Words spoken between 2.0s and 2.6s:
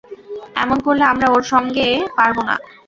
পারব না।